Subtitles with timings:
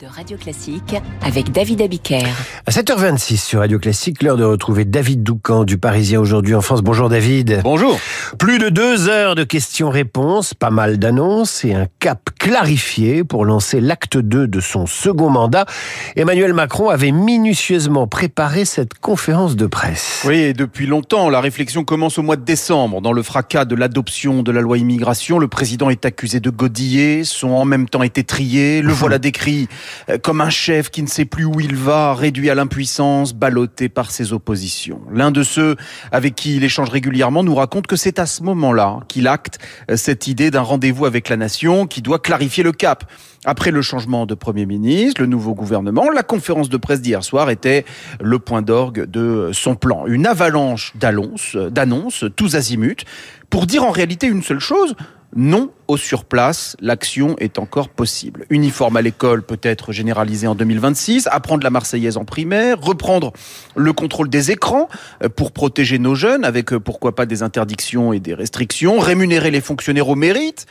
[0.00, 0.94] de Radio Classique
[1.24, 2.22] avec David Abiker.
[2.64, 6.82] À 7h26 sur Radio Classique, l'heure de retrouver David Doucan du Parisien aujourd'hui en France.
[6.82, 7.60] Bonjour David.
[7.64, 7.98] Bonjour.
[8.38, 13.80] Plus de deux heures de questions-réponses, pas mal d'annonces et un cap clarifié pour lancer
[13.80, 15.66] l'acte 2 de son second mandat.
[16.14, 20.22] Emmanuel Macron avait minutieusement préparé cette conférence de presse.
[20.24, 23.00] Oui, et depuis longtemps, la réflexion commence au mois de décembre.
[23.00, 27.24] Dans le fracas de l'adoption de la loi immigration, le président est accusé de godiller,
[27.24, 29.63] son en même temps été trié, le voilà décrit
[30.08, 33.88] euh, comme un chef qui ne sait plus où il va, réduit à l'impuissance, ballotté
[33.88, 35.00] par ses oppositions.
[35.12, 35.76] L'un de ceux
[36.12, 39.58] avec qui il échange régulièrement nous raconte que c'est à ce moment-là qu'il acte
[39.90, 43.04] euh, cette idée d'un rendez-vous avec la nation qui doit clarifier le cap.
[43.46, 47.50] Après le changement de Premier ministre, le nouveau gouvernement, la conférence de presse d'hier soir
[47.50, 47.84] était
[48.20, 50.06] le point d'orgue de son plan.
[50.06, 53.04] Une avalanche d'annonces, tous azimuts,
[53.50, 54.96] pour dire en réalité une seule chose,
[55.36, 58.46] non au surplace, l'action est encore possible.
[58.50, 63.32] Uniforme à l'école peut être généralisé en 2026, apprendre la Marseillaise en primaire, reprendre
[63.76, 64.88] le contrôle des écrans
[65.22, 69.50] euh, pour protéger nos jeunes avec euh, pourquoi pas des interdictions et des restrictions, rémunérer
[69.50, 70.66] les fonctionnaires au mérite,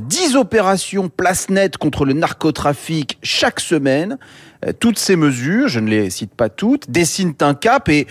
[0.00, 4.18] 10 opérations place nette contre le narcotrafic chaque semaine.
[4.64, 8.06] Euh, toutes ces mesures, je ne les cite pas toutes, dessinent un cap et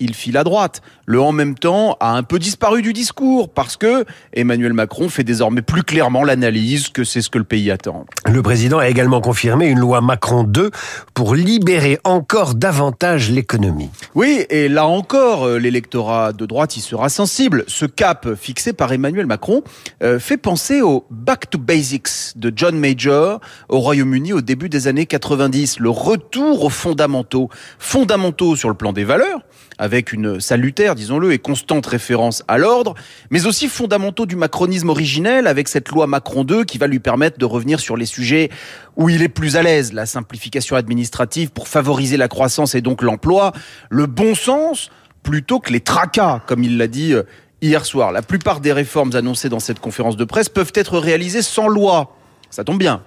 [0.00, 0.82] il file à droite.
[1.06, 5.24] Le en même temps a un peu disparu du discours parce que Emmanuel Macron fait
[5.24, 8.04] désormais plus clairement l'analyse que c'est ce que le pays attend.
[8.26, 10.70] Le président a également confirmé une loi Macron 2
[11.14, 13.90] pour libérer encore davantage l'économie.
[14.18, 17.62] Oui, et là encore, euh, l'électorat de droite y sera sensible.
[17.68, 19.62] Ce cap fixé par Emmanuel Macron
[20.02, 24.88] euh, fait penser au Back to Basics de John Major au Royaume-Uni au début des
[24.88, 25.78] années 90.
[25.78, 27.48] Le retour aux fondamentaux.
[27.78, 29.42] Fondamentaux sur le plan des valeurs,
[29.78, 32.94] avec une salutaire, disons-le, et constante référence à l'ordre,
[33.30, 37.38] mais aussi fondamentaux du macronisme originel, avec cette loi Macron 2 qui va lui permettre
[37.38, 38.50] de revenir sur les sujets
[38.96, 43.02] où il est plus à l'aise, la simplification administrative pour favoriser la croissance et donc
[43.02, 43.52] l'emploi,
[43.90, 44.90] le bon sens,
[45.22, 47.22] plutôt que les tracas, comme il l'a dit euh,
[47.62, 48.12] hier soir.
[48.12, 52.17] La plupart des réformes annoncées dans cette conférence de presse peuvent être réalisées sans loi
[52.50, 53.02] ça tombe bien.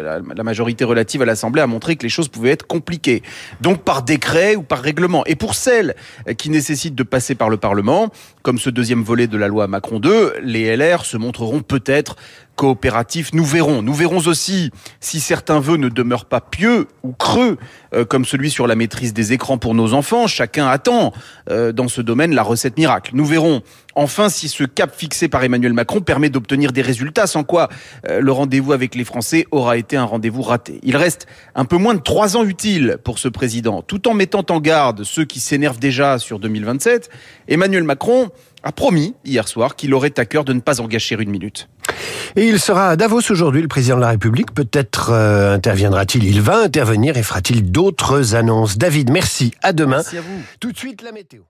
[0.00, 3.22] La majorité relative à l'Assemblée a montré que les choses pouvaient être compliquées.
[3.60, 5.24] Donc par décret ou par règlement.
[5.26, 5.94] Et pour celles
[6.36, 8.10] qui nécessitent de passer par le Parlement,
[8.42, 12.16] comme ce deuxième volet de la loi Macron 2, les LR se montreront peut-être
[12.58, 13.32] coopératif.
[13.32, 13.82] Nous verrons.
[13.82, 17.56] Nous verrons aussi si certains vœux ne demeurent pas pieux ou creux,
[17.94, 20.26] euh, comme celui sur la maîtrise des écrans pour nos enfants.
[20.26, 21.12] Chacun attend
[21.50, 23.12] euh, dans ce domaine la recette miracle.
[23.14, 23.62] Nous verrons
[23.98, 27.68] enfin si ce cap fixé par Emmanuel Macron permet d'obtenir des résultats, sans quoi
[28.08, 30.78] euh, le rendez-vous avec les Français aura été un rendez-vous raté.
[30.84, 34.44] Il reste un peu moins de trois ans utiles pour ce président, tout en mettant
[34.50, 37.10] en garde ceux qui s'énervent déjà sur 2027.
[37.48, 38.28] Emmanuel Macron
[38.62, 41.68] a promis hier soir qu'il aurait à cœur de ne pas en gâcher une minute.
[42.36, 44.52] Et il sera à Davos aujourd'hui, le président de la République.
[44.52, 48.78] Peut-être euh, interviendra-t-il, il va intervenir et fera-t-il d'autres annonces.
[48.78, 49.52] David, merci.
[49.62, 49.96] À demain.
[49.96, 50.42] Merci à vous.
[50.60, 51.42] Tout de suite, la météo.